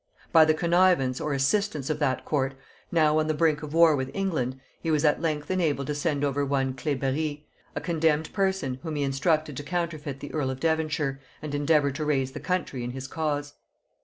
By 0.31 0.45
the 0.45 0.55
connivance 0.55 1.21
or 1.21 1.31
assistance 1.31 1.91
of 1.91 1.99
that 1.99 2.25
court, 2.25 2.55
now 2.91 3.19
on 3.19 3.27
the 3.27 3.35
brink 3.35 3.61
of 3.61 3.71
war 3.75 3.95
with 3.95 4.09
England, 4.15 4.59
he 4.81 4.89
was 4.89 5.05
at 5.05 5.21
length 5.21 5.51
enabled 5.51 5.85
to 5.85 5.93
send 5.93 6.23
over 6.23 6.43
one 6.43 6.73
Cleberry, 6.73 7.45
a 7.75 7.81
condemned 7.81 8.33
person, 8.33 8.79
whom 8.81 8.95
he 8.95 9.03
instructed 9.03 9.55
to 9.57 9.63
counterfeit 9.63 10.19
the 10.19 10.33
earl 10.33 10.49
of 10.49 10.59
Devonshire, 10.59 11.19
and 11.43 11.53
endeavour 11.53 11.91
to 11.91 12.03
raise 12.03 12.31
the 12.31 12.39
country 12.39 12.83
in 12.83 12.89
his 12.89 13.05
cause. 13.07 13.53